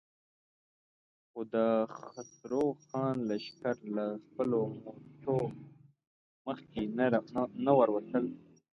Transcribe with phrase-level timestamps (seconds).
[1.29, 1.55] خو د
[1.97, 5.35] خسرو خان لښکر له خپلو مورچو
[6.47, 6.81] مخکې
[7.65, 8.25] نه ورتلل.